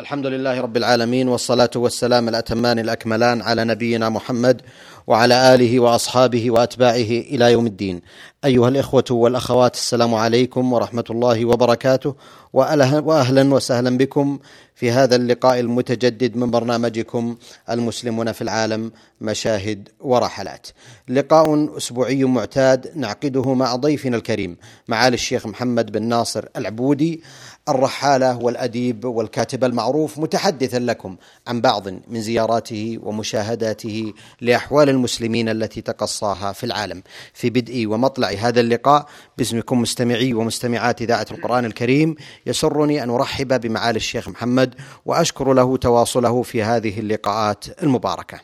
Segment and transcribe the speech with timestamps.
[0.00, 4.62] الحمد لله رب العالمين والصلاة والسلام الأتمان الأكملان على نبينا محمد
[5.06, 8.00] وعلى آله وأصحابه وأتباعه إلى يوم الدين.
[8.44, 12.14] أيها الإخوة والأخوات السلام عليكم ورحمة الله وبركاته
[12.52, 14.38] وأهلا وسهلا بكم
[14.80, 17.36] في هذا اللقاء المتجدد من برنامجكم
[17.70, 20.66] المسلمون في العالم مشاهد ورحلات.
[21.08, 24.56] لقاء أسبوعي معتاد نعقده مع ضيفنا الكريم
[24.88, 27.22] معالي الشيخ محمد بن ناصر العبودي
[27.68, 31.16] الرحالة والأديب والكاتب المعروف متحدثا لكم
[31.46, 37.02] عن بعض من زياراته ومشاهداته لأحوال المسلمين التي تقصاها في العالم.
[37.34, 39.06] في بدء ومطلع هذا اللقاء
[39.38, 42.14] باسمكم مستمعي ومستمعات إذاعة القرآن الكريم
[42.46, 44.69] يسرني أن أرحب بمعالي الشيخ محمد
[45.04, 48.40] وأشكر له تواصله في هذه اللقاءات المباركة.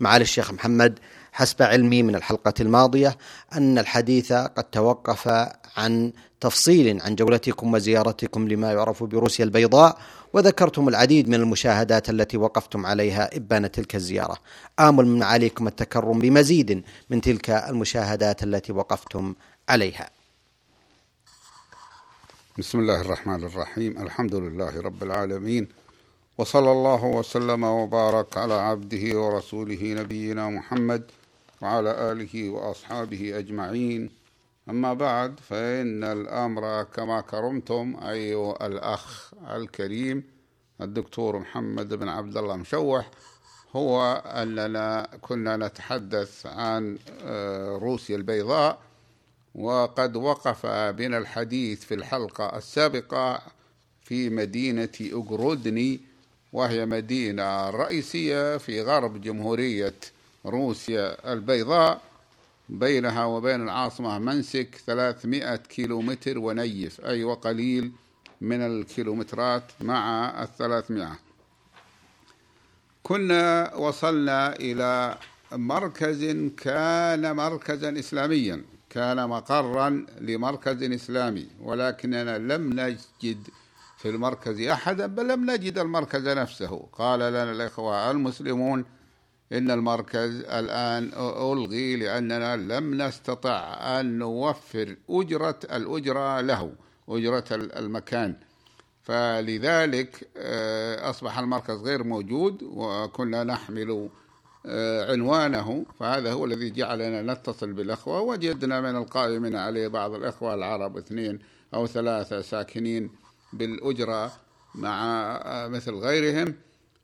[0.00, 0.98] معالي الشيخ محمد
[1.32, 3.16] حسب علمي من الحلقة الماضية
[3.52, 5.28] أن الحديث قد توقف
[5.76, 9.98] عن تفصيل عن جولتكم وزيارتكم لما يعرف بروسيا البيضاء
[10.32, 14.36] وذكرتم العديد من المشاهدات التي وقفتم عليها إبان تلك الزيارة.
[14.80, 19.34] آمل من عليكم التكرم بمزيد من تلك المشاهدات التي وقفتم
[19.68, 20.17] عليها.
[22.58, 25.68] بسم الله الرحمن الرحيم، الحمد لله رب العالمين
[26.38, 31.10] وصلى الله وسلم وبارك على عبده ورسوله نبينا محمد
[31.62, 34.10] وعلى اله واصحابه اجمعين.
[34.70, 40.22] أما بعد فإن الأمر كما كرمتم أيها الأخ الكريم
[40.80, 43.10] الدكتور محمد بن عبد الله مشوح
[43.76, 46.98] هو أننا كنا نتحدث عن
[47.82, 48.78] روسيا البيضاء
[49.54, 53.42] وقد وقف بنا الحديث في الحلقة السابقة
[54.02, 56.00] في مدينة أوغرودني
[56.52, 59.94] وهي مدينة رئيسية في غرب جمهورية
[60.46, 62.00] روسيا البيضاء
[62.68, 67.92] بينها وبين العاصمة منسك 300 كيلومتر ونيف أي وقليل
[68.40, 71.18] من الكيلومترات مع الثلاثمائة.
[73.02, 75.18] كنا وصلنا إلى
[75.52, 76.24] مركز
[76.56, 78.64] كان مركزا إسلاميا.
[78.90, 83.48] كان مقرا لمركز إسلامي ولكننا لم نجد
[83.98, 86.88] في المركز أحدا بل لم نجد المركز نفسه.
[86.92, 88.84] قال لنا الإخوة المسلمون
[89.52, 91.10] إن المركز الآن
[91.52, 96.72] ألغي لأننا لم نستطع أن نوفر أجرة الأجرة له
[97.08, 98.36] أجرة المكان.
[99.02, 100.28] فلذلك
[101.02, 104.08] أصبح المركز غير موجود وكنا نحمل
[105.10, 111.38] عنوانه فهذا هو الذي جعلنا نتصل بالأخوة وجدنا من القائمين عليه بعض الأخوة العرب اثنين
[111.74, 113.10] أو ثلاثة ساكنين
[113.52, 114.32] بالأجرة
[114.74, 116.54] مع مثل غيرهم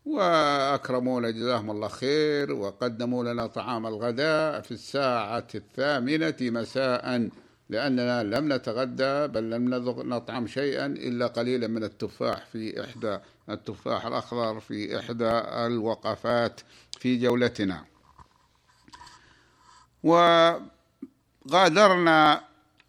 [0.06, 7.28] وأكرمونا جزاهم الله خير وقدموا لنا طعام الغداء في الساعة الثامنة مساء
[7.69, 9.75] لأننا لم نتغدى بل لم
[10.14, 13.19] نطعم شيئا إلا قليلا من التفاح في إحدى
[13.50, 15.31] التفاح الأخضر في إحدى
[15.66, 16.60] الوقفات
[17.00, 17.84] في جولتنا.
[21.44, 22.44] وغادرنا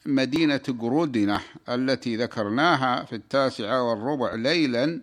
[0.06, 5.02] مدينة جرودنا التي ذكرناها في التاسعة والربع ليلا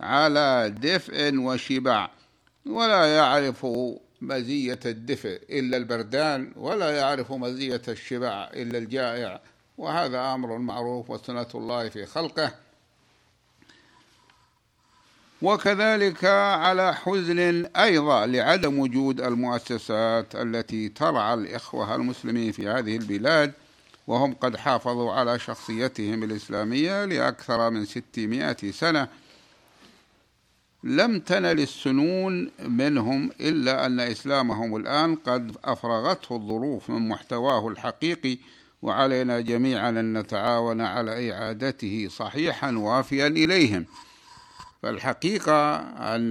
[0.00, 2.10] على دفء وشبع
[2.66, 3.66] ولا يعرف
[4.20, 9.40] مزية الدفء إلا البردان ولا يعرف مزية الشبع إلا الجائع.
[9.78, 12.54] وهذا أمر معروف وسنة الله في خلقه.
[15.42, 23.52] وكذلك على حزن أيضا لعدم وجود المؤسسات التي ترعى الإخوة المسلمين في هذه البلاد
[24.06, 29.08] وهم قد حافظوا على شخصيتهم الإسلامية لأكثر من ستمائة سنة.
[30.84, 38.38] لم تنل السنون منهم إلا أن إسلامهم الآن قد أفرغته الظروف من محتواه الحقيقي
[38.82, 43.86] وعلينا جميعا أن نتعاون على إعادته صحيحا وافيا إليهم.
[44.82, 45.76] فالحقيقة
[46.14, 46.30] أن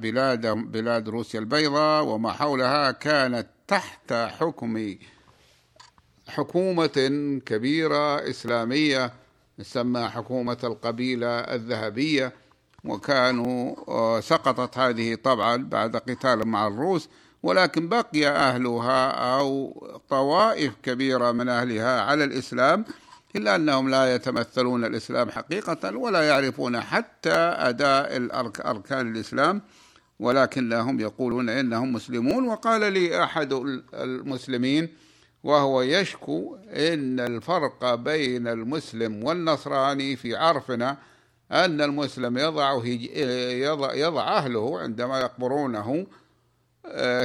[0.00, 4.96] بلاد بلاد روسيا البيضاء وما حولها كانت تحت حكم
[6.28, 9.12] حكومة كبيرة إسلامية
[9.58, 12.32] تسمى حكومة القبيلة الذهبية
[12.84, 17.08] وكانوا سقطت هذه طبعا بعد قتال مع الروس
[17.42, 19.72] ولكن بقي أهلها أو
[20.08, 22.84] طوائف كبيرة من أهلها على الإسلام
[23.36, 28.28] إلا أنهم لا يتمثلون الإسلام حقيقة ولا يعرفون حتى أداء
[28.70, 29.62] أركان الإسلام
[30.20, 32.48] ولكنهم يقولون إنهم مسلمون.
[32.48, 33.52] وقال لي أحد
[33.94, 34.88] المسلمين
[35.44, 40.96] وهو يشكو إن الفرق بين المسلم والنصراني في عرفنا
[41.52, 46.06] أن المسلم يضع يضع, يضع أهله عندما يقبرونه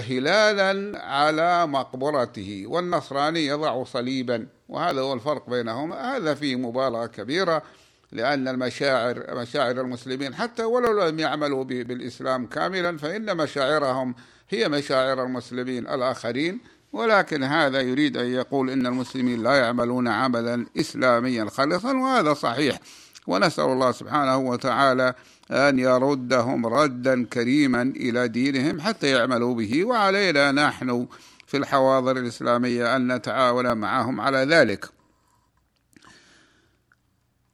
[0.09, 6.18] هلالا على مقبرته والنصراني يضع صليبا وهذا هو الفرق بينهما.
[6.18, 7.63] هذا فيه مبالغة كبيرة
[8.12, 14.15] لأن المشاعر مشاعر المسلمين حتى ولو لم يعملوا بالإسلام كاملا فإن مشاعرهم
[14.50, 16.59] هي مشاعر المسلمين الآخرين.
[16.94, 22.80] ولكن هذا يريد أن يقول إن المسلمين لا يعملون عملا إسلاميا خالصا وهذا صحيح.
[23.27, 25.13] ونسأل الله سبحانه وتعالى
[25.51, 29.85] أن يردهم ردا كريما إلى دينهم حتى يعملوا به.
[29.85, 31.07] وعلينا نحن
[31.47, 34.89] في الحواضر الإسلامية أن نتعاون معهم على ذلك.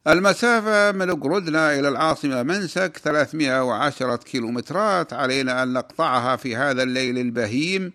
[0.07, 5.13] المسافة من قردنا إلى العاصمة منسك 310 كيلومترات.
[5.13, 7.93] علينا أن نقطعها في هذا الليل البهيم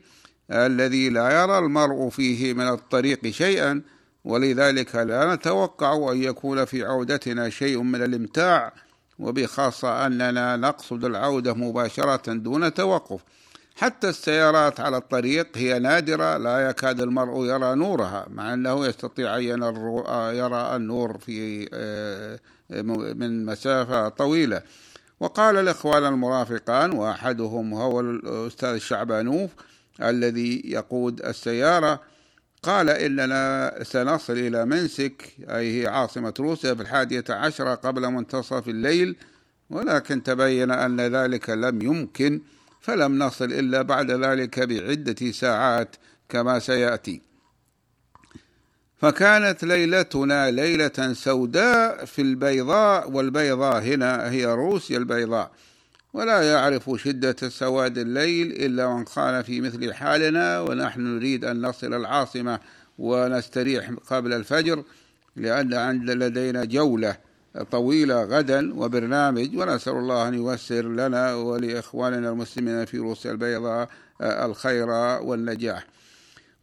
[0.50, 3.82] الذي لا يرى المرء فيه من الطريق شيئا.
[4.28, 8.72] ولذلك لا نتوقع أن يكون في عودتنا شيء من الإمتاع
[9.18, 13.20] وبخاصة أننا نقصد العودة مباشرة دون توقف.
[13.76, 19.42] حتى السيارات على الطريق هي نادرة لا يكاد المرء يرى نورها مع أنه يستطيع أن
[20.34, 22.38] يرى النور في آه،
[23.14, 24.62] من مسافة طويلة.
[25.20, 29.50] وقال الإخوان المرافقان وأحدهم هو الأستاذ الشعبانوف
[30.02, 32.00] الذي يقود السيارة
[32.62, 39.16] قال إننا سنصل إلى منسك أي هي عاصمة روسيا في الحادية عشرة قبل منتصف الليل
[39.70, 42.40] ولكن تبين أن ذلك لم يمكن
[42.80, 45.96] فلم نصل إلا بعد ذلك بعدة ساعات
[46.28, 47.22] كما سيأتي.
[48.96, 55.50] فكانت ليلتنا ليلة سوداء في البيضاء والبيضاء هنا هي روسيا البيضاء.
[56.12, 61.94] ولا يعرف شدة سواد الليل إلا من كان في مثل حالنا ونحن نريد أن نصل
[61.94, 62.60] العاصمة
[62.98, 64.84] ونستريح قبل الفجر
[65.36, 67.16] لأن عند لدينا جولة
[67.70, 73.88] طويلة غدا وبرنامج ونسأل الله أن ييسر لنا ولإخواننا المسلمين في روسيا البيضاء
[74.20, 74.88] الخير
[75.22, 75.86] والنجاح.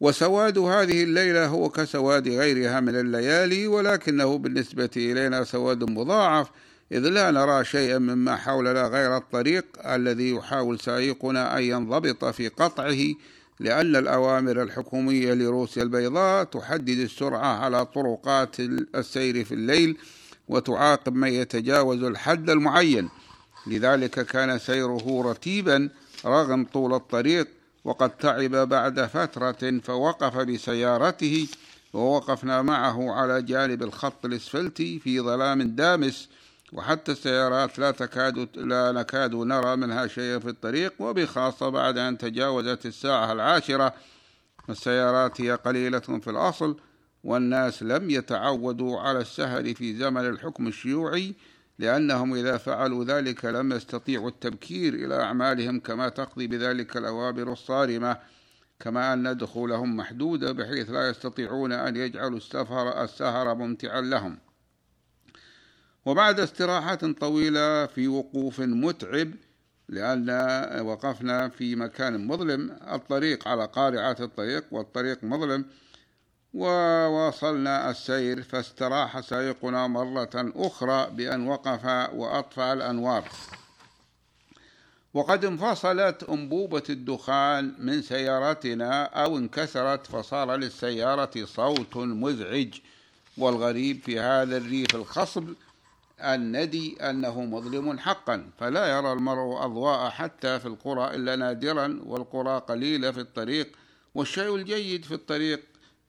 [0.01, 6.47] وسواد هذه الليلة هو كسواد غيرها من الليالي ولكنه بالنسبة إلينا سواد مضاعف
[6.91, 12.97] إذ لا نرى شيئا مما حولنا غير الطريق الذي يحاول سائقنا أن ينضبط في قطعه
[13.59, 18.59] لأن الأوامر الحكومية لروسيا البيضاء تحدد السرعة على طرقات
[18.95, 19.97] السير في الليل
[20.47, 23.09] وتعاقب من يتجاوز الحد المعين.
[23.67, 25.89] لذلك كان سيره رتيبا
[26.25, 27.47] رغم طول الطريق
[27.85, 31.47] وقد تعب بعد فترة فوقف بسيارته
[31.93, 36.29] ووقفنا معه على جانب الخط الإسفلتي في ظلام دامس.
[36.73, 42.85] وحتى السيارات لا تكاد لا نكاد نرى منها شيئا في الطريق وبخاصة بعد أن تجاوزت
[42.85, 43.93] الساعة العاشرة
[44.69, 46.79] السيارات هي قليلة في الأصل
[47.23, 51.35] والناس لم يتعودوا على السهر في زمن الحكم الشيوعي
[51.79, 58.17] لأنهم إذا فعلوا ذلك لم يستطيعوا التبكير إلى أعمالهم كما تقضي بذلك الأوامر الصارمة
[58.79, 64.37] كما أن دخولهم محدودة بحيث لا يستطيعون أن يجعلوا السفر السهر ممتعا لهم.
[66.05, 69.31] وبعد استراحة طويلة في وقوف متعب
[69.89, 70.29] لأن
[70.81, 75.65] وقفنا في مكان مظلم الطريق على قارعة الطريق والطريق مظلم
[76.53, 83.29] وواصلنا السير فاستراح سائقنا مرة أخرى بأن وقف وأطفأ الأنوار.
[85.13, 92.73] وقد انفصلت أنبوبة الدخان من سيارتنا أو انكسرت فصار للسيارة صوت مزعج
[93.37, 95.53] والغريب في هذا الريف الخصب
[96.21, 103.11] الندي أنه مظلم حقا فلا يرى المرء أضواء حتى في القرى إلا نادرا والقرى قليلة
[103.11, 103.71] في الطريق.
[104.15, 105.61] والشيء الجيد في الطريق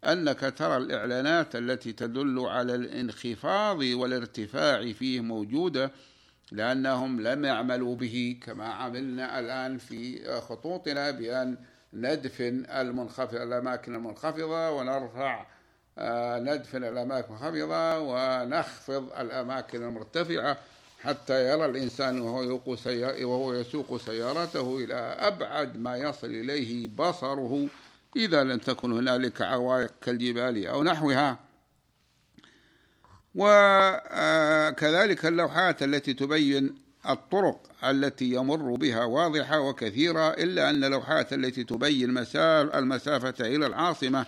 [0.05, 5.91] أنك ترى الإعلانات التي تدل على الانخفاض والارتفاع فيه موجودة
[6.53, 8.41] لأنهم لم يعملوا به.
[8.43, 11.57] كما عملنا الآن في خطوطنا بأن
[11.93, 15.47] ندفن المنخفض الأماكن المنخفضة ونرفع
[15.99, 20.57] ندفن الأماكن المنخفضة ونخفض الأماكن المرتفعة
[21.03, 22.61] حتى يرى الإنسان وهو,
[23.23, 27.69] وهو يسوق سيارته إلى أبعد ما يصل إليه بصره.
[28.17, 31.39] إذا لم تكن هنالك عوائق كالجبال أو نحوها.
[33.35, 36.75] وكذلك اللوحات التي تبين
[37.09, 42.11] الطرق التي يمر بها واضحة وكثيرة إلا أن اللوحات التي تبين
[42.75, 44.27] المسافة إلى العاصمة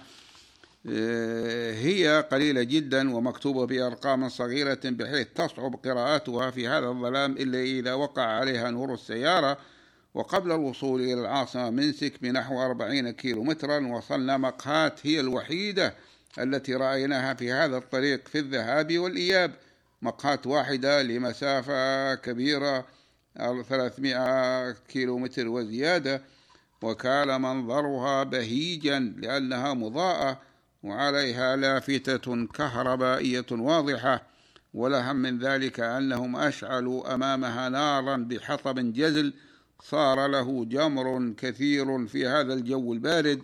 [0.86, 8.22] هي قليلة جدا ومكتوبة بأرقام صغيرة بحيث تصعب قراءتها في هذا الظلام إلا إذا وقع
[8.22, 9.58] عليها نور السيارة
[10.14, 15.94] وقبل الوصول إلى العاصمة منسك بنحو أربعين كيلو مترا وصلنا مقهات هي الوحيدة
[16.38, 19.52] التي رأيناها في هذا الطريق في الذهاب والإياب.
[20.02, 22.86] مقهات واحدة لمسافة كبيرة
[23.36, 26.22] 300 كيلو متر وزيادة
[26.82, 30.47] وكان منظرها بهيجا لأنها مضاءة
[30.82, 34.26] وعليها لافتة كهربائية واضحة
[34.74, 39.34] ولهم من ذلك أنهم أشعلوا أمامها نارا بحطب جزل
[39.82, 43.42] صار له جمر كثير في هذا الجو البارد.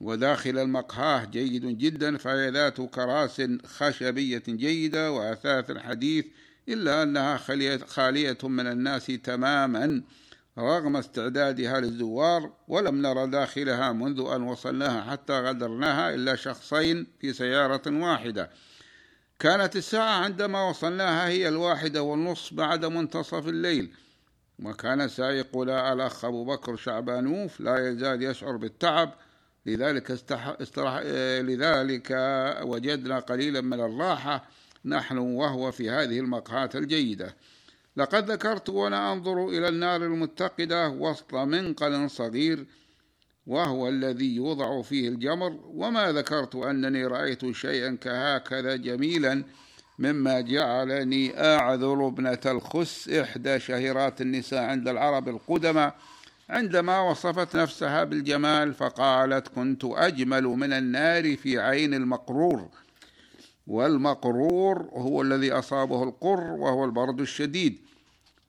[0.00, 6.26] وداخل المقهاه جيد جدا فهي ذات كراس خشبية جيدة وأثاث حديث
[6.68, 7.36] إلا أنها
[7.86, 10.02] خالية من الناس تماما.
[10.58, 17.82] رغم استعدادها للزوار ولم نرى داخلها منذ أن وصلناها حتى غادرناها إلا شخصين في سيارة
[17.86, 18.50] واحدة.
[19.38, 23.94] كانت الساعة عندما وصلناها هي الواحدة والنصف بعد منتصف الليل.
[24.62, 29.14] وكان سائقنا الأخ أبو بكر شعبانوف لا يزال يشعر بالتعب.
[29.66, 30.56] لذلك استح...
[30.60, 31.00] استرح...
[31.40, 32.08] لذلك
[32.62, 34.48] وجدنا قليلا من الراحة
[34.84, 37.36] نحن وهو في هذه المقهاة الجيدة.
[37.96, 42.66] لقد ذكرت وأنا أنظر إلى النار المتقدة وسط منقل صغير
[43.46, 49.44] وهو الذي يوضع فيه الجمر وما ذكرت أنني رأيت شيئا كهكذا جميلا
[49.98, 55.92] مما جعلني أعذر ابنة الخس إحدى شهيرات النساء عند العرب القدمى.
[56.50, 62.68] عندما وصفت نفسها بالجمال فقالت كنت أجمل من النار في عين المقرور
[63.66, 67.83] والمقرور هو الذي أصابه القر وهو البرد الشديد.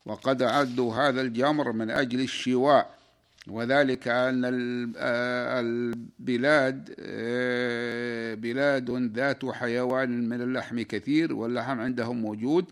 [0.06, 2.96] وقد عدوا هذا الجمر من أجل الشواء
[3.48, 4.42] وذلك أن
[5.60, 6.96] البلاد
[8.42, 12.66] بلاد ذات حيوان من اللحم كثير واللحم عندهم موجود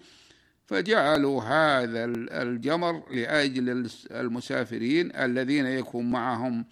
[0.66, 2.06] فجعلوا هذا
[2.42, 6.66] الجمر لأجل المسافرين الذين يكون معهم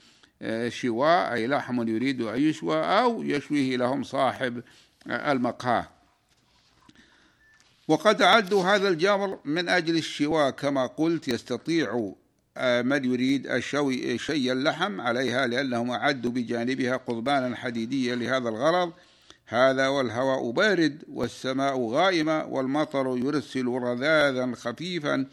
[0.67, 4.63] شواء أي لحم يريد أن يشوى أو يشويه لهم صاحب
[5.07, 5.87] المقهاه
[7.87, 12.13] وقد عدوا هذا الجمر من أجل الشواء كما قلت يستطيع
[12.57, 18.93] من يريد الشوي شي اللحم عليها لأنهم أعدوا بجانبها قضبانا حديديا لهذا الغرض.
[19.45, 25.25] هذا والهواء بارد والسماء غائمة والمطر يرسل رذاذا خفيفا.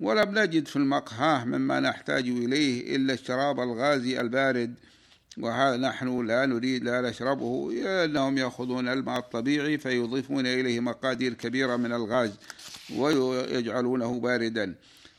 [0.00, 4.74] ولم نجد في المقهاه مما نحتاج إليه إلا الشراب الغازي البارد.
[5.38, 11.92] وهذا نحن لا نريد لا نشربه لأنهم يأخذون الماء الطبيعي فيضيفون إليه مقادير كبيرة من
[11.92, 12.32] الغاز
[12.96, 14.74] ويجعلونه باردا.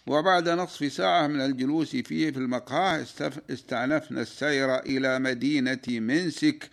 [0.07, 3.05] وبعد نصف ساعة من الجلوس فيه في المقهى
[3.49, 6.69] استعنفنا السير إلى مدينة منسك.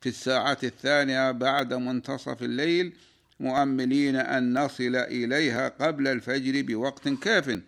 [0.00, 2.92] في الساعة الثانية بعد منتصف الليل
[3.40, 7.60] مؤملين أن نصل إليها قبل الفجر بوقت كاف.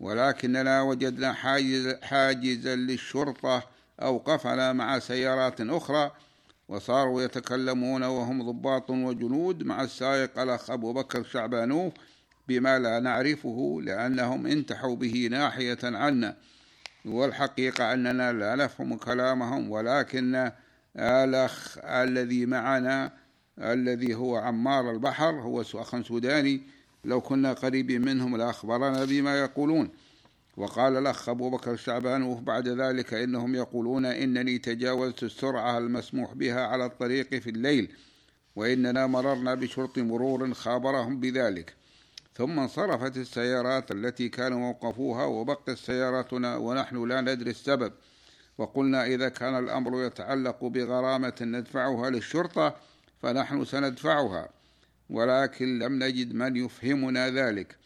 [0.00, 6.10] ولكننا وجدنا حاجز حاجزا للشرطة أوقفنا مع سيارات أخرى
[6.68, 11.92] وصاروا يتكلمون وهم ضباط وجنود مع السائق الأخ أبو بكر شعبانوف
[12.48, 16.36] بما لا نعرفه لأنهم انتحوا به ناحية عنا.
[17.04, 20.52] والحقيقة أننا لا نفهم كلامهم ولكن
[20.96, 23.12] الأخ الذي معنا
[23.58, 26.62] الذي هو عمار البحر هو أخ سوداني
[27.04, 29.90] لو كنا قريبين منهم لأخبرنا بما يقولون.
[30.58, 36.86] وقال الأخ أبو بكر الشعبان بعد ذلك إنهم يقولون إنني تجاوزت السرعة المسموح بها على
[36.86, 37.92] الطريق في الليل
[38.56, 41.74] وإننا مررنا بشرط مرور خابرهم بذلك.
[42.34, 47.92] ثم انصرفت السيارات التي كانوا وقفوها وبقت سيارتنا ونحن لا ندري السبب.
[48.58, 52.76] وقلنا إذا كان الأمر يتعلق بغرامة ندفعها للشرطة
[53.22, 54.48] فنحن سندفعها
[55.10, 57.76] ولكن لم نجد من يفهمنا ذلك.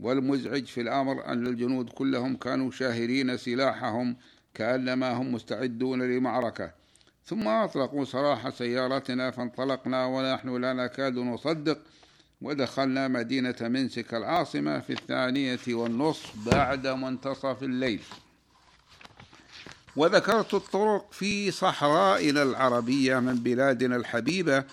[0.00, 4.16] والمزعج في الأمر أن الجنود كلهم كانوا شاهرين سلاحهم
[4.54, 6.70] كأنما هم مستعدون لمعركة.
[7.26, 11.78] ثم أطلقوا سراح سيارتنا فانطلقنا ونحن لا نكاد نصدق.
[12.42, 18.00] ودخلنا مدينة منسك العاصمة في الثانية والنصف بعد منتصف الليل.
[19.96, 24.64] وذكرت الطرق في صحرائنا العربية من بلادنا الحبيبة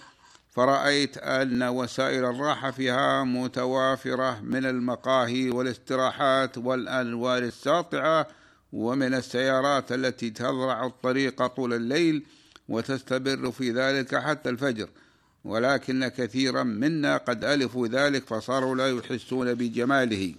[0.51, 8.27] فرأيت أن وسائل الراحة فيها متوافرة من المقاهي والاستراحات والأنوار الساطعة
[8.73, 12.25] ومن السيارات التي تزرع الطريق طول الليل
[12.69, 14.89] وتستمر في ذلك حتى الفجر.
[15.43, 20.35] ولكن كثيرا منا قد ألفوا ذلك فصاروا لا يحسون بجماله.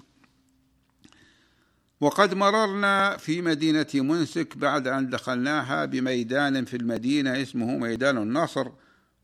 [2.01, 8.69] وقد مررنا في مدينة منسك بعد أن دخلناها بميدان في المدينة اسمه ميدان النصر.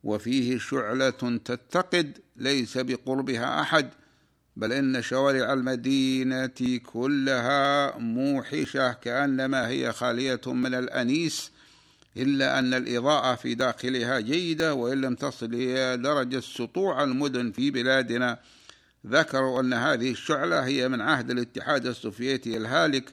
[0.05, 1.11] وفيه شعلة
[1.45, 3.90] تتقد ليس بقربها أحد
[4.57, 11.50] بل إن شوارع المدينة كلها موحشة كأنما هي خالية من الأنيس
[12.17, 18.38] إلا أن الإضاءة في داخلها جيدة وإن لم تصل إلى درجة سطوع المدن في بلادنا.
[19.07, 23.12] ذكروا أن هذه الشعلة هي من عهد الاتحاد السوفيتي الهالك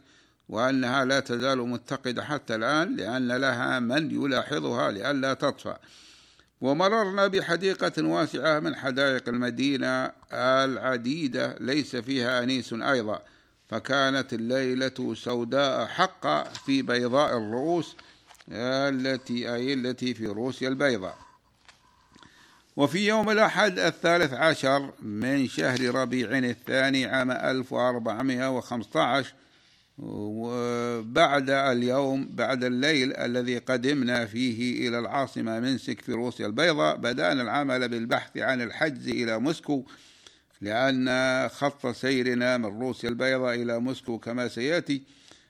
[0.50, 5.80] وأنها لا تزال متقدة حتى الآن لأن لها من يلاحظها لئلا تطفأ.
[6.62, 13.22] ومررنا بحديقة واسعة من حدائق المدينة العديدة ليس فيها أنيس أيضا.
[13.70, 17.96] فكانت الليلة سوداء حقا في بيضاء الرؤوس
[18.52, 21.18] التي أي التي في روسيا البيضاء.
[22.76, 29.34] وفي يوم الأحد الثالث عشر من شهر ربيع الثاني عام 1415
[29.98, 37.90] وبعد اليوم بعد الليل الذي قدمنا فيه إلى العاصمة منسك في روسيا البيضاء بدأنا العمل
[37.90, 39.86] بالبحث عن الحجز إلى موسكو
[40.62, 45.04] لأن خط سيرنا من روسيا البيضاء إلى موسكو كما سيأتي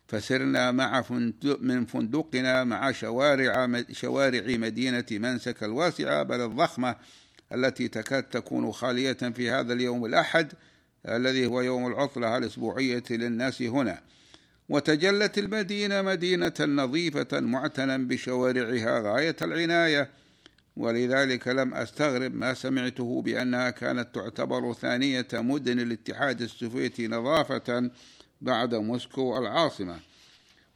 [0.07, 6.95] فسرنا مع فندق من فندقنا مع شوارع شوارع مدينة منسك الواسعة بل الضخمة
[7.53, 10.53] التي تكاد تكون خالية في هذا اليوم الأحد
[11.07, 14.01] الذي هو يوم العطلة الأسبوعية للناس هنا.
[14.69, 20.09] وتجلت المدينة مدينة نظيفة معتنى بشوارعها غاية العناية.
[20.75, 27.91] ولذلك لم أستغرب ما سمعته بأنها كانت تعتبر ثانية مدن الاتحاد السوفيتي نظافة
[28.41, 29.99] بعد موسكو العاصمة.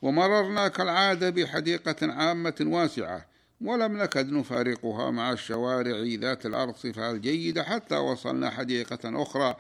[0.01, 3.25] ومررنا كالعادة بحديقة عامة واسعة
[3.62, 9.55] ولم نكد نفارقها مع الشوارع ذات الأرصفة الجيدة حتى وصلنا حديقة أخرى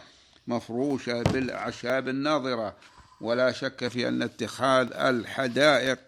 [0.47, 2.75] مفروشة بالأعشاب الناظرة.
[3.21, 5.99] ولا شك في أن اتخاذ الحدائق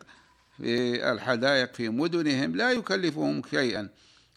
[0.58, 3.90] في الحدائق في مدنهم لا يكلفهم شيئا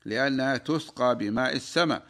[0.05, 2.03] لأنها تسقى بماء السماء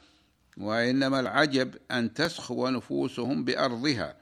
[0.57, 4.17] وإنما العجب أن تسخو نفوسهم بأرضها.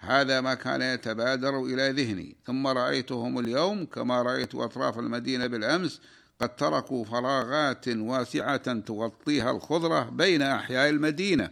[0.00, 2.36] هذا ما كان يتبادر إلى ذهني.
[2.46, 6.00] ثم رأيتهم اليوم كما رأيت أطراف المدينة بالأمس
[6.40, 11.50] قد تركوا فراغات واسعة تغطيها الخضرة بين أحياء المدينة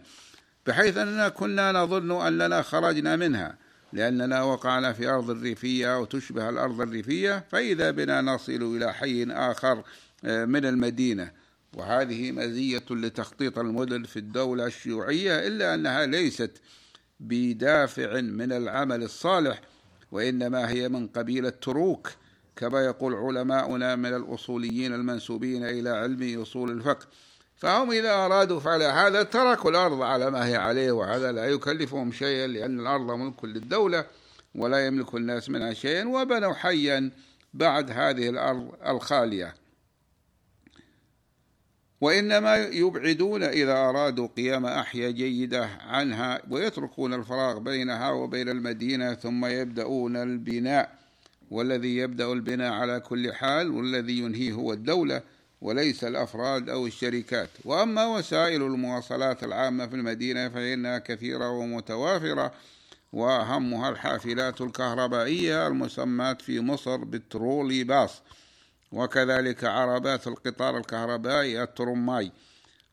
[0.67, 3.66] بحيث أننا كنا نظن أننا خرجنا منها.
[3.93, 9.83] لأننا وقعنا في أرض الريفية وتشبه الأرض الريفية فإذا بنا نصل إلى حي آخر
[10.25, 11.31] آه، من المدينة.
[11.73, 16.51] وهذه مزية لتخطيط المدن في الدولة الشيوعية إلا أنها ليست
[17.19, 19.61] بدافع من العمل الصالح
[20.11, 22.11] وإنما هي من قبيل التروك
[22.55, 27.07] كما يقول علماؤنا من الأصوليين المنسوبين إلى علم أصول الفقه.
[27.57, 32.47] فهم إذا أرادوا فعل هذا تركوا الأرض على ما هي عليه وهذا لا يكلفهم شيئا
[32.47, 34.05] لأن الأرض ملك للدولة
[34.55, 37.11] ولا يملك الناس منها شيئا وبنوا حيا
[37.53, 39.55] بعد هذه الأرض الخالية.
[42.01, 50.15] وإنما يبعدون إذا أرادوا قيام أحياء جيدة عنها ويتركون الفراغ بينها وبين المدينة ثم يبدأون
[50.15, 50.97] البناء.
[51.51, 55.21] والذي يبدأ البناء على كل حال والذي ينهيه هو الدولة.
[55.61, 57.49] وليس الأفراد أو الشركات.
[57.65, 62.53] وأما وسائل المواصلات العامة في المدينة فإنها كثيرة ومتوافرة
[63.13, 68.21] وأهمها الحافلات الكهربائية المسماة في مصر بالترولي باص.
[68.91, 72.31] وكذلك عربات القطار الكهربائي الترماي.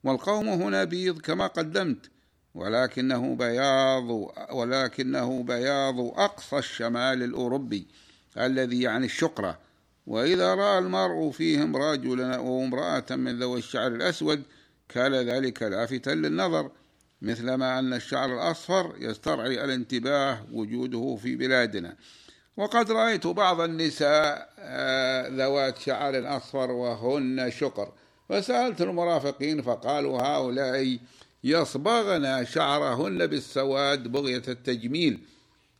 [0.03, 2.09] والقوم هنا بيض كما قدمت
[2.55, 4.09] ولكنه بياض
[4.51, 7.87] ولكنه بياض أقصى الشمال الأوروبي
[8.37, 9.64] الذي يعني الشقرة.
[10.07, 14.43] وإذا رأى المرء فيهم رجلا وامرأة من ذوي الشعر الأسود
[14.89, 16.71] كان ذلك لافتا للنظر
[17.21, 21.95] مثلما أن الشعر الأصفر يسترعي الانتباه وجوده في بلادنا.
[22.57, 27.93] وقد رأيت بعض النساء آه، ذوات شعر أصفر وهن شقر.
[28.29, 30.99] فسألت المرافقين فقالوا هؤلاء
[31.43, 35.19] يصبغن شعرهن بالسواد بغية التجميل.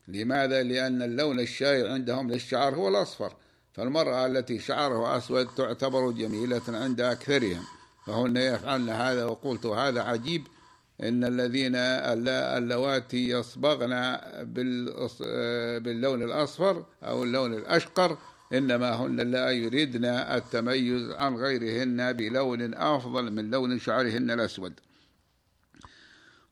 [0.07, 3.33] لماذا؟ لأن اللون الشائع عندهم للشعر هو الأصفر.
[3.75, 7.63] فالمرأة التي شعرها أسود تعتبر جميلة عند أكثرهم.
[8.07, 10.47] فهن يفعلن هذا وقلت هذا عجيب
[11.03, 14.17] إن الذين اللواتي يصبغن
[15.83, 18.17] باللون الأصفر أو اللون الأشقر
[18.53, 24.73] إنما هن لا يريدن التميز عن غيرهن بلون أفضل من لون شعرهن الأسود.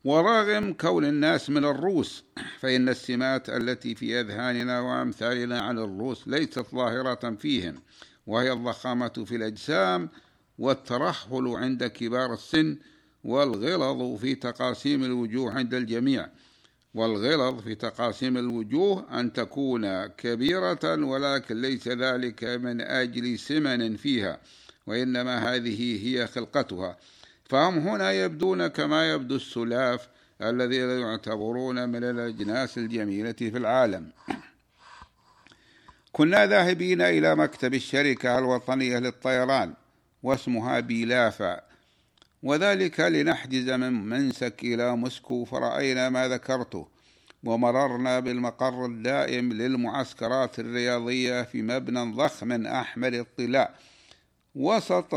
[0.04, 2.24] ورغم كون الناس من الروس
[2.60, 7.76] فإن السمات التي في أذهاننا وأمثالنا عن الروس ليست ظاهرة فيهم
[8.28, 10.10] وهي الضخامة في الأجسام
[10.60, 12.78] والترهل عند كبار السن
[13.24, 16.28] والغلظ في تقاسيم الوجوه عند الجميع.
[16.94, 24.40] والغلظ في تقاسيم الوجوه أن تكون كبيرة ولكن ليس ذلك من أجل سمن فيها
[24.88, 26.98] وإنما هذه هي خلقتها.
[27.54, 30.08] فهم هنا يبدون كما يبدو السلاف
[30.42, 34.12] الذين يعتبرون من الأجناس الجميلة في العالم.
[36.12, 39.74] كنا ذاهبين إلى مكتب الشركة الوطنية للطيران
[40.24, 41.62] واسمها بيلافا
[42.44, 46.88] وذلك لنحجز من منسك إلى موسكو فرأينا ما ذكرته
[47.44, 53.93] ومررنا بالمقر الدائم للمعسكرات الرياضية في مبنى ضخم أحمر الطلاء.
[54.56, 55.16] وسط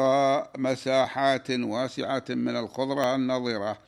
[0.59, 3.79] مساحات واسعة من الخضرة النظرة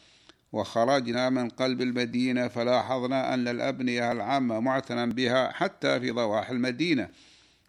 [0.52, 7.08] وخرجنا من قلب المدينة فلاحظنا أن الأبنية العامة معتنى بها حتى في ضواحي المدينة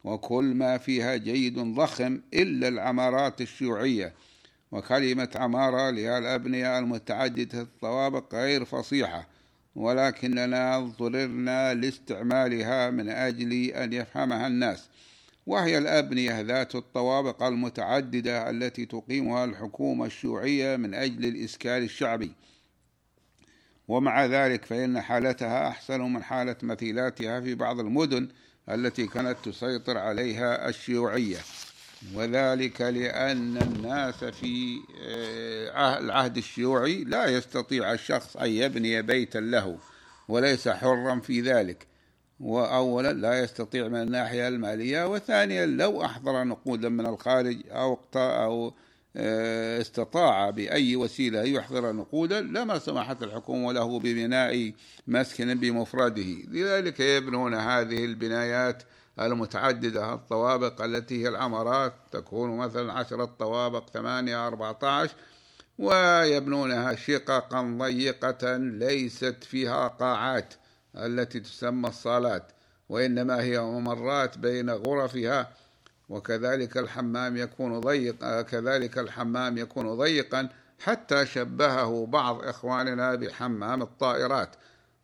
[0.03, 4.13] وكل ما فيها جيد ضخم إلا العمارات الشيوعية.
[4.71, 9.27] وكلمة عمارة لها الأبنية المتعددة الطوابق غير فصيحة
[9.75, 14.89] ولكننا اضطررنا لاستعمالها من أجل أن يفهمها الناس.
[15.45, 22.31] وهي الأبنية ذات الطوابق المتعددة التي تقيمها الحكومة الشيوعية من أجل الإسكان الشعبي.
[23.87, 28.29] ومع ذلك فإن حالتها أحسن من حالة مثيلاتها في بعض المدن
[28.69, 31.37] التي كانت تسيطر عليها الشيوعية.
[32.13, 39.77] وذلك لأن الناس في آه، العهد الشيوعي لا يستطيع الشخص أن يبني بيتا له
[40.27, 41.88] وليس حرا في ذلك.
[42.39, 48.73] وأولا لا يستطيع من الناحية المالية وثانيا لو أحضر نقودا من الخارج أو أو
[49.15, 54.73] آه، استطاع بأي وسيلة يحضر نقودا لما سمحت الحكومة له ببناء
[55.07, 58.83] مسكن بمفرده لذلك يبنون هذه البنايات
[59.19, 65.15] المتعددة الطوابق التي هي العمارات تكون مثلا عشرة طوابق ثمانية أربعة عشر
[65.79, 70.53] ويبنونها شققا ضيقة ليست فيها قاعات.
[70.95, 72.51] التي تسمى الصالات
[72.89, 75.49] وإنما هي ممرات بين غرفها
[76.09, 80.49] وكذلك الحمام يكون ضيق كذلك الحمام يكون ضيقا
[80.79, 84.55] حتى شبهه بعض إخواننا بحمام الطائرات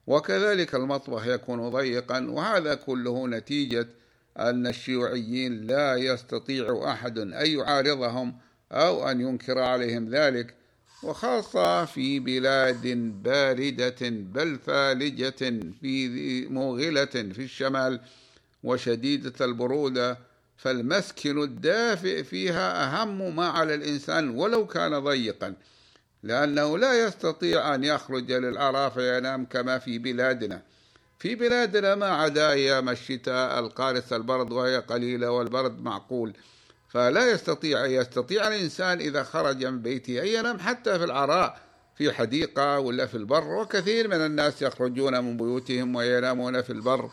[0.07, 3.87] وكذلك المطبخ يكون ضيقا وهذا كله نتيجة
[4.39, 8.37] أن الشيوعيين لا يستطيع أحد أن يعارضهم
[8.71, 10.55] أو أن ينكر عليهم ذلك.
[11.05, 12.87] وخاصة في بلاد
[13.23, 17.99] باردة بل ثالجة في موغلة في الشمال
[18.63, 20.17] وشديدة البرودة
[20.57, 25.53] فالمسكن الدافئ فيها أهم ما على الإنسان ولو كان ضيقا
[26.23, 30.61] لأنه لا يستطيع أن يخرج للعراء فينام كما في بلادنا.
[31.19, 36.33] في بلادنا ما عدا أيام الشتاء القارس البرد وهي قليلة والبرد معقول.
[36.95, 41.57] فلا يستطيع يستطيع الإنسان إذا خرج من بيته أن ينام حتى في العراء
[41.95, 43.47] في حديقة ولا في البر.
[43.47, 47.09] وكثير من الناس يخرجون من بيوتهم وينامون في البر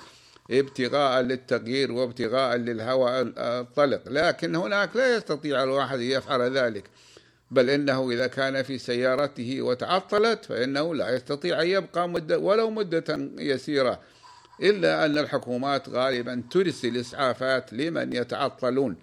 [0.51, 4.03] ابتغاء للتغيير وابتغاء للهواء الطلق.
[4.07, 6.85] لكن هناك لا يستطيع الواحد أن يفعل ذلك.
[7.51, 13.31] بل إنه إذا كان في سيارته وتعطلت فإنه لا يستطيع أن يبقى مدة ولو مدة
[13.39, 14.01] يسيرة.
[14.63, 18.97] إلا أن الحكومات غالبا ترسل إسعافات لمن يتعطلون.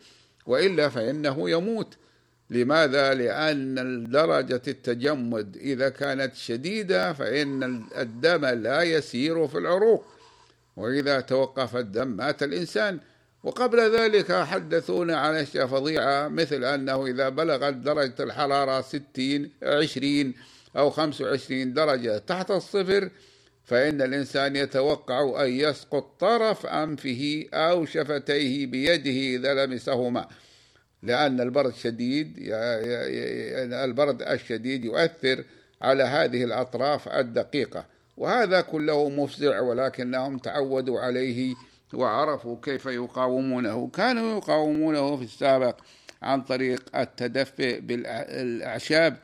[0.50, 1.98] وإلا فإنه يموت.
[2.50, 10.06] لماذا؟ لأن درجة التجمد إذا كانت شديدة فإن الدم لا يسير في العروق.
[10.78, 13.00] وإذا توقف الدم مات الإنسان.
[13.44, 20.34] وقبل ذلك حدثونا عن أشياء فظيعة مثل أنه إذا بلغت درجة الحرارة ستين عشرين
[20.78, 23.10] أو خمس وعشرين درجة تحت الصفر
[23.70, 30.28] فإن الإنسان يتوقع أن يسقط طرف أنفه أو شفتيه بيده إذا لمسهما
[31.04, 32.36] لأن البرد شديد
[33.74, 35.44] البرد الشديد يؤثر
[35.82, 37.86] على هذه الأطراف الدقيقة.
[38.18, 41.56] وهذا كله مفزع ولكنهم تعودوا عليه
[41.94, 43.88] وعرفوا كيف يقاومونه.
[43.88, 45.76] كانوا يقاومونه في السابق
[46.22, 49.18] عن طريق التدفئ بالأعشاب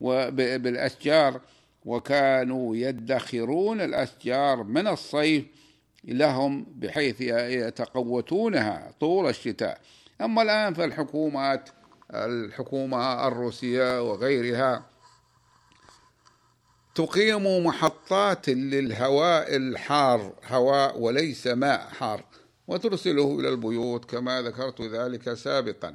[0.00, 1.40] وبالأشجار
[1.84, 5.44] وكانوا يدخرون الأشجار من الصيف
[6.04, 9.80] لهم بحيث يتقوتونها طول الشتاء.
[10.20, 11.70] أما الآن فالحكومات
[12.14, 14.86] الحكومة الروسية وغيرها
[16.94, 22.24] تقيم محطات للهواء الحار هواء وليس ماء حار
[22.68, 25.94] وترسله إلى البيوت كما ذكرت ذلك سابقا.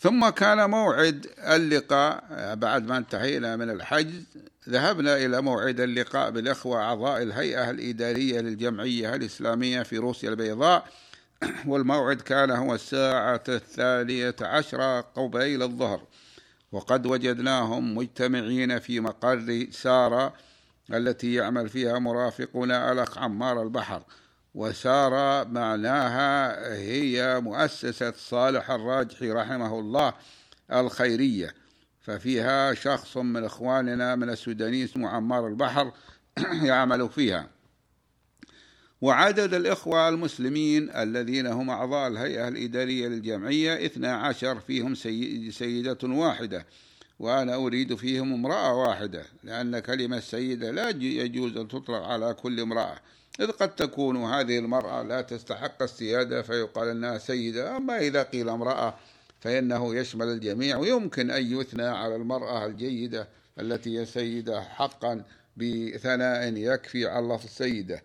[0.00, 4.24] ثم كان موعد اللقاء بعد ما انتهينا من الحجز
[4.68, 10.88] ذهبنا إلى موعد اللقاء بالإخوة أعضاء الهيئة الإدارية للجمعية الإسلامية في روسيا البيضاء.
[11.66, 16.02] والموعد كان هو الساعة الثانية عشرة قبيل الظهر.
[16.72, 20.34] وقد وجدناهم مجتمعين في مقر سارة
[20.94, 24.02] التي يعمل فيها مرافقنا الأخ عمار البحر.
[24.54, 30.12] وسارة معناها هي مؤسسة صالح الراجحي رحمه الله
[30.72, 31.54] الخيرية.
[32.00, 35.92] ففيها شخص من إخواننا من السوداني اسمه عمار البحر
[36.62, 37.48] يعمل فيها.
[39.00, 44.94] وعدد الإخوة المسلمين الذين هم أعضاء الهيئة الإدارية للجمعية اثنا عشر فيهم
[45.50, 46.66] سيدة واحدة
[47.18, 52.98] وأنا أريد فيهم امرأة واحدة لأن كلمة سيدة لا يجوز أن تطلق على كل امرأة.
[53.40, 57.76] إذ قد تكون هذه المرأة لا تستحق السيادة فيقال أنها سيدة.
[57.76, 58.94] أما إذا قيل امرأة
[59.40, 60.76] فإنه يشمل الجميع.
[60.76, 63.28] ويمكن أن يثنى على المرأة الجيدة
[63.60, 65.24] التي هي سيدة حقا
[65.56, 68.02] بثناء يكفي على لفظ السيدة.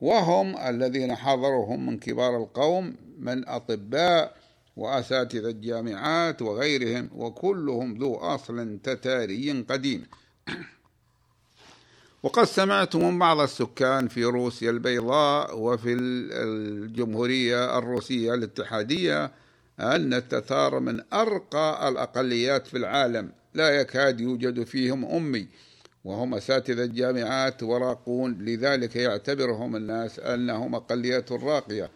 [0.00, 4.36] وهم الذين حضرهم من كبار القوم من أطباء
[4.76, 10.06] وأساتذة الجامعات وغيرهم وكلهم ذو أصل تتاري قديم.
[12.22, 19.32] وقد سمعت من بعض السكان في روسيا البيضاء وفي الجمهورية الروسية الاتحادية
[19.80, 23.32] أن التتار من أرقى الأقليات في العالم.
[23.54, 25.46] لا يكاد يوجد فيهم أمي
[26.04, 28.38] وهم أساتذة الجامعات وراقون.
[28.40, 31.90] لذلك يعتبرهم الناس أنهم أقلية راقية.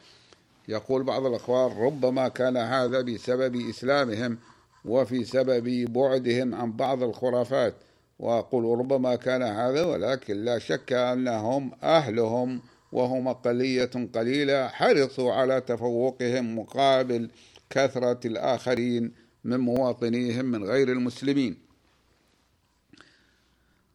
[0.68, 4.38] يقول بعض الأخوان ربما كان هذا بسبب إسلامهم
[4.84, 7.74] وفي سبب بعدهم عن بعض الخرافات.
[8.18, 12.60] وأقول ربما كان هذا ولكن لا شك أنهم أهلهم
[12.92, 17.30] وهم أقلية قليلة حرصوا على تفوقهم مقابل
[17.70, 19.12] كثرة الآخرين
[19.44, 21.64] من مواطنيهم من غير المسلمين.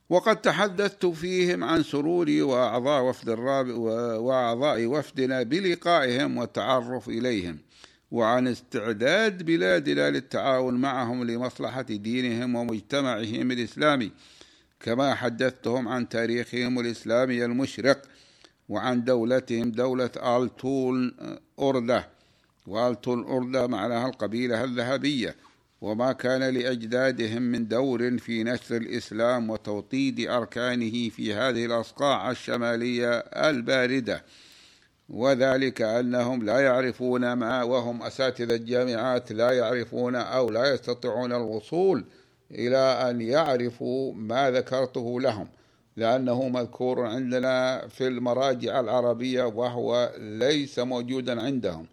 [0.10, 3.74] وقد تحدثت فيهم عن سروري وأعضاء وفد الرابع
[4.20, 7.60] وأعضاء وفدنا بلقائهم والتعرف إليهم.
[8.12, 14.12] وعن استعداد بلادنا للتعاون معهم لمصلحة دينهم ومجتمعهم الإسلامي
[14.80, 18.02] كما حدثتهم عن تاريخهم الإسلامي المشرق
[18.70, 21.16] وعن دولتهم دولة آلتول
[21.60, 22.08] أردة
[22.68, 25.36] وآلتول أردة معناها القبيلة الذهبية.
[25.82, 34.24] وما كان لأجدادهم من دور في نشر الإسلام وتوطيد أركانه في هذه الأصقاع الشمالية الباردة.
[35.10, 42.06] وذلك أنهم لا يعرفون ما وهم أساتذة الجامعات لا يعرفون أو لا يستطيعون الوصول
[42.52, 45.48] إلى أن يعرفوا ما ذكرته لهم
[45.98, 51.86] لأنه مذكور عندنا في المراجع العربية وهو ليس موجودا عندهم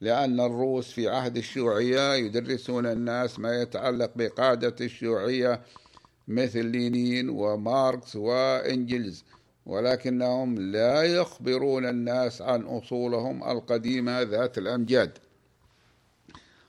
[0.00, 5.60] لأن الروس في عهد الشيوعية يدرسون الناس ما يتعلق بقادة الشيوعية
[6.28, 9.24] مثل لينين وماركس وإنجلز
[9.68, 15.18] ولكنهم لا يخبرون الناس عن أصولهم القديمة ذات الأمجاد.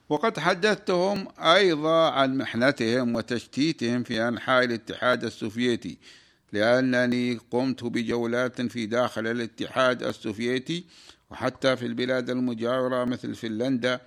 [0.09, 5.97] وقد حدثتهم أيضا عن محنتهم وتشتيتهم في أنحاء الاتحاد السوفيتي
[6.53, 10.85] لأنني قمت بجولات في داخل الاتحاد السوفيتي
[11.31, 13.99] وحتى في البلاد المجاورة مثل فنلندا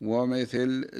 [0.00, 0.90] ومثل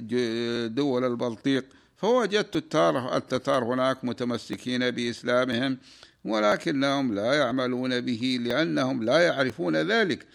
[0.75, 1.65] دول البلطيق
[1.97, 5.79] فوجدت التتار, هناك متمسكين بإسلامهم
[6.25, 10.27] ولكنهم لا يعملون به لأنهم لا يعرفون ذلك.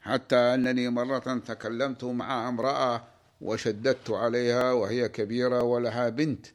[0.00, 3.04] حتى أنني مرة تكلمت مع امرأة
[3.40, 6.46] وشددت عليها وهي كبيرة ولها بنت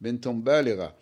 [0.00, 0.94] بنت بالغة.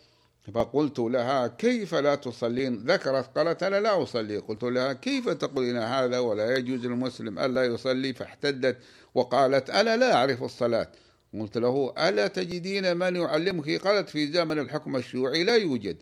[0.55, 4.39] فقلت لها كيف لا تصلين؟ ذكرت قالت أنا لا أصلي.
[4.39, 8.77] قلت لها كيف تقولين هذا ولا يجوز للمسلم ألا يصلي؟ فاحتدت
[9.15, 10.89] وقالت أنا لا أعرف الصلاة.
[11.41, 15.97] قلت له ألا تجدين من يعلمك؟ قالت في زمن الحكم الشيوعي لا يوجد.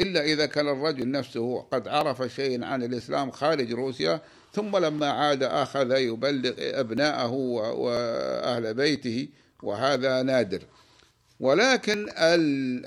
[0.00, 4.20] إلا إذا كان الرجل نفسه قد عرف شيء عن الإسلام خارج روسيا
[4.52, 9.28] ثم لما عاد أخذ يبلغ أبناءه وأهل بيته
[9.62, 10.62] وهذا نادر.
[11.40, 12.08] ولكن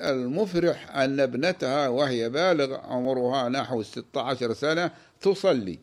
[0.00, 4.90] المفرح أن ابنتها وهي بالغ عمرها نحو 16 سنة
[5.20, 5.78] تصلي.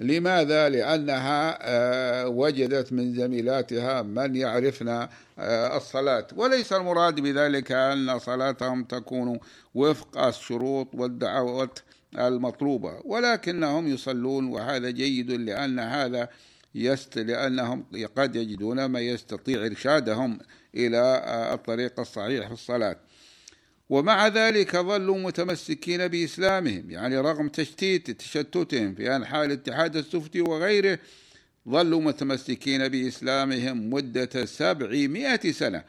[0.00, 8.84] لماذا؟ لأنها آه، وجدت من زميلاتها من يعرفن آه، الصلاة وليس المراد بذلك أن صلاتهم
[8.84, 9.38] تكون
[9.74, 11.78] وفق الشروط والدعوات
[12.18, 16.28] المطلوبة ولكنهم يصلون وهذا جيد لأن هذا
[16.74, 17.84] يست لأنهم
[18.16, 20.38] قد يجدون ما يستطيع إرشادهم
[20.74, 22.96] إلى آه، الطريق الصحيح في الصلاة
[23.92, 30.98] ومع ذلك ظلوا متمسكين بإسلامهم يعني رغم تشتيت تشتتهم في أنحاء الاتحاد السوفيتي وغيره
[31.68, 35.84] ظلوا متمسكين بإسلامهم مدة سبعمائة سنة.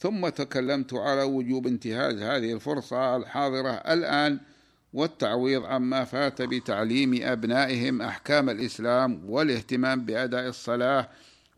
[0.00, 4.38] ثم تكلمت على وجوب انتهاز هذه الفرصة الحاضرة الآن
[4.92, 11.08] والتعويض عما فات بتعليم أبنائهم أحكام الإسلام والاهتمام بأداء الصلاة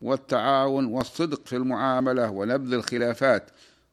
[0.01, 3.49] والتعاون والصدق في المعاملة ونبذ الخلافات.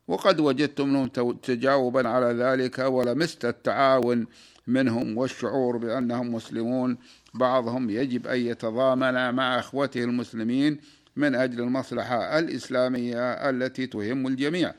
[0.08, 1.06] وقد وجدت منهم
[1.42, 4.26] تجاوبا على ذلك ولمست التعاون
[4.66, 6.98] منهم والشعور بأنهم مسلمون.
[7.34, 10.78] بعضهم يجب أن يتضامن مع أخوته المسلمين
[11.16, 14.74] من أجل المصلحة الإسلامية التي تهم الجميع.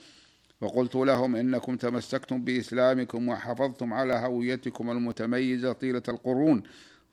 [0.62, 6.64] وقلت لهم إنكم تمسكتم بإسلامكم وحافظتم على هويتكم المتميزة طيلة القرون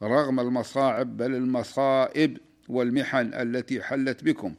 [0.03, 4.55] رغم المصاعب بل المصائب والمحن التي حلت بكم.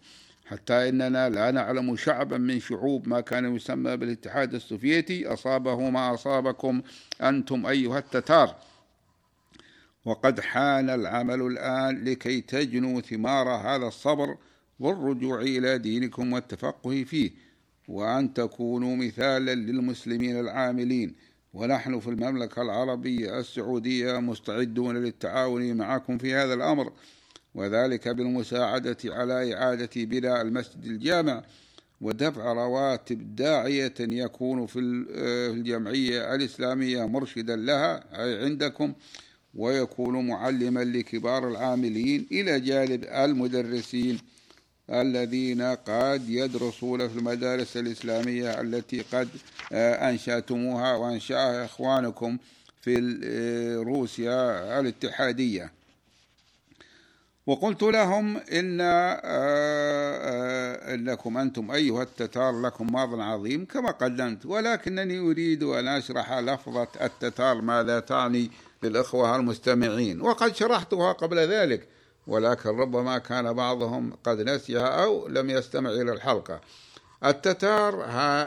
[0.48, 5.28] حتى إننا لا نعلم شعبا من شعوب ما كان يسمى بالاتحاد السوفيتي.
[5.28, 6.82] أصابه ما أصابكم
[7.22, 8.56] أنتم أيها التتار.
[10.06, 14.38] وقد حان العمل الآن لكي تجنوا ثمار هذا الصبر
[14.80, 17.32] والرجوع إلى دينكم والتفقه فيه.
[17.88, 21.16] وأن تكونوا مثالا للمسلمين العاملين.
[21.54, 26.92] ونحن في المملكة العربية السعودية مستعدون للتعاون معكم في هذا الأمر.
[27.56, 31.44] وذلك بالمساعدة على إعادة بناء المسجد الجامع
[32.02, 38.94] ودفع رواتب داعية يكون في الجمعية الإسلامية مرشدا لها أي عندكم
[39.56, 44.20] ويكون معلما لكبار العاملين إلى جانب المدرسين
[44.90, 49.28] الذين قد يدرسون في المدارس الإسلامية التي قد
[49.74, 52.38] أنشأتموها وأنشأها إخوانكم
[52.82, 52.96] في
[53.86, 55.72] روسيا الاتحادية.
[57.48, 58.82] وقلت لهم إن
[60.94, 67.62] إنكم أنتم أيها التتار لكم ماض عظيم كما قدمت ولكنني أريد أن أشرح لفظة التتار
[67.62, 68.52] ماذا تعني
[68.84, 71.88] للإخوة المستمعين وقد شرحتها قبل ذلك
[72.28, 76.62] ولكن ربما كان بعضهم قد نسيها أو لم يستمع إلى الحلقة.
[77.26, 78.06] التتار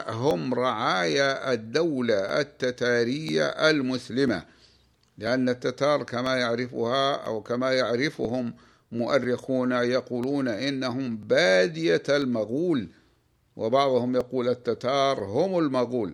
[0.09, 4.43] هم رعايا الدولة التتارية المسلمة
[5.17, 8.53] لأن التتار كما يعرفها أو كما يعرفهم
[8.91, 12.87] مؤرخون يقولون إنهم بادية المغول
[13.55, 16.13] وبعضهم يقول التتار هم المغول.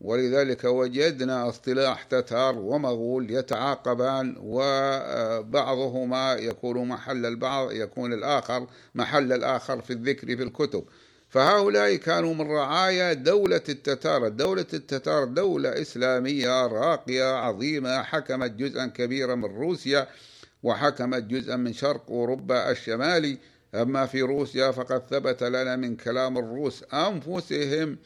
[0.00, 9.92] ولذلك وجدنا اصطلاح تتار ومغول يتعاقبان وبعضهما يكون محل البعض يكون الآخر محل الآخر في
[9.92, 10.84] الذكر في الكتب.
[11.28, 14.28] فهؤلاء كانوا من رعايا دولة التتار.
[14.28, 20.08] دولة التتار دولة إسلامية راقية عظيمة حكمت جزءا كبيرا من روسيا.
[20.62, 23.38] وحكمت جزءا من شرق أوروبا الشمالي
[23.74, 27.98] أما في روسيا فقد ثبت لنا من كلام الروس أنفسهم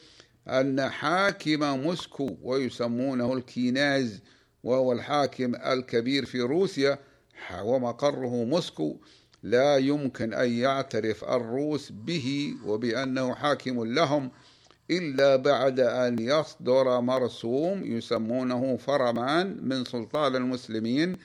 [0.47, 4.19] أن حاكم موسكو ويسمونه الكيناز
[4.63, 6.99] وهو الحاكم الكبير في روسيا
[7.63, 8.97] ومقره موسكو
[9.43, 14.31] لا يمكن أن يعترف الروس به وبأنه حاكم لهم
[14.91, 21.17] إلا بعد أن يصدر مرسوم يسمونه فرمان من سلطان المسلمين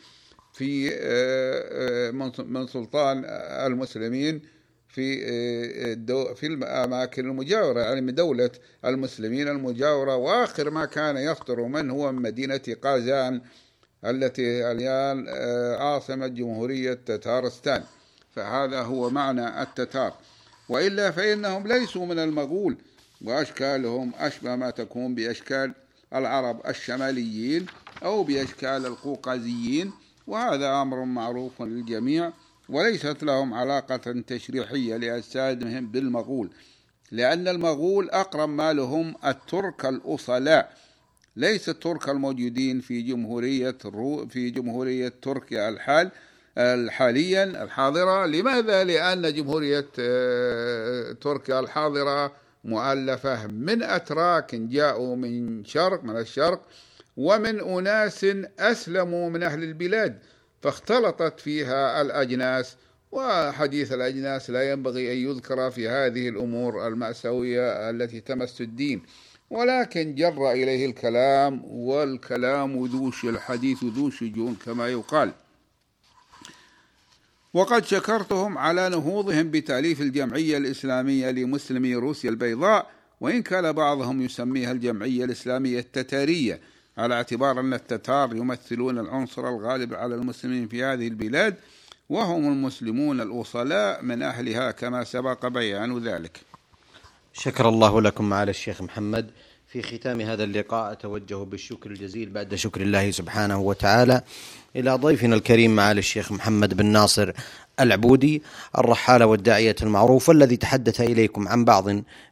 [0.59, 2.11] في آه، آه،
[2.43, 3.25] من سلطان
[3.67, 4.43] المسلمين
[4.89, 8.51] في آه، في الأماكن المجاورة يعني من دولة
[8.85, 10.17] المسلمين المجاورة.
[10.17, 13.41] وآخر ما كان يصدر من هو من مدينة قازان
[14.05, 15.29] التي الآن
[15.79, 17.83] عاصمة جمهورية تتارستان.
[18.35, 20.15] فهذا هو معنى التتار.
[20.69, 22.77] وإلا فإنهم ليسوا من المغول
[23.25, 25.73] وأشكالهم أشبه ما تكون بأشكال
[26.15, 27.67] العرب الشماليين
[28.03, 29.93] أو بأشكال القوقازيين.
[30.29, 32.33] وهذا أمر معروف للجميع
[32.69, 36.51] وليست لهم علاقة تشريحية لأجسادهم بالمغول
[37.11, 40.73] لأن المغول أقرب ما لهم الترك الأصلاء
[41.37, 43.79] ليس الترك الموجودين في جمهورية
[44.29, 46.11] في جمهورية تركيا الحال
[46.91, 52.33] حاليا الحاضرة لماذا؟ لأن جمهورية آه، تركيا الحاضرة
[52.65, 56.61] مؤلفة من أتراك جاءوا من شرق من الشرق
[57.19, 58.27] ومن أناس
[58.59, 60.19] أسلموا من أهل البلاد
[60.63, 62.77] فاختلطت فيها الأجناس
[63.13, 69.03] وحديث الأجناس لا ينبغي أن يذكر في هذه الأمور المأساوية التي تمس الدين.
[69.51, 75.33] ولكن جر إليه الكلام والكلام ذو الحديث ذو شجون كما يقال.
[77.55, 85.25] وقد شكرتهم على نهوضهم بتأليف الجمعية الإسلامية لمسلمي روسيا البيضاء وإن كان بعضهم يسميها الجمعية
[85.25, 86.61] الإسلامية التتارية.
[86.99, 91.55] على اعتبار أن التتار يمثلون العنصر الغالب على المسلمين في هذه البلاد
[92.09, 96.41] وهم المسلمون الأصلاء من أهلها كما سبق بيان ذلك.
[97.33, 99.31] شكر الله لكم معالي الشيخ محمد.
[99.69, 104.23] في ختام هذا اللقاء أتوجه بالشكر الجزيل بعد شكر الله سبحانه وتعالى
[104.77, 107.33] إلى ضيفنا الكريم معالي الشيخ محمد بن ناصر
[107.81, 108.43] العبودي
[108.79, 111.89] الرحالة والداعية المعروف والذي تحدث إليكم عن بعض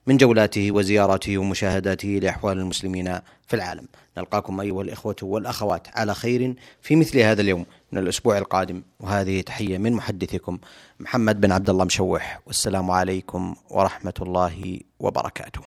[0.07, 3.87] من جولاته وزياراته ومشاهداته لأحوال المسلمين في العالم.
[4.19, 8.83] نلقاكم أيها الإخوة والأخوات على خير في مثل هذا اليوم من الأسبوع القادم.
[9.01, 10.59] وهذه تحية من محدثكم
[11.01, 15.61] محمد بن عبد الله مشوح والسلام عليكم ورحمة الله وبركاته.